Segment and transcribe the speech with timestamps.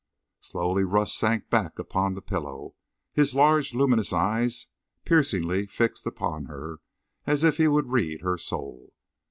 [0.39, 2.73] Slowly Rust sank back upon the pillow,
[3.13, 4.65] his large luminous eyes
[5.05, 6.79] piercingly fixed upon her,
[7.27, 8.93] as if he would read her soul.